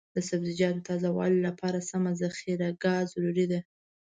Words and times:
د 0.15 0.17
سبزیجاتو 0.29 0.85
تازه 0.89 1.09
والي 1.17 1.39
لپاره 1.47 1.87
سمه 1.89 2.11
ذخیره 2.21 2.67
ګاه 2.83 3.01
ضروري 3.11 3.45
ده. 3.51 3.59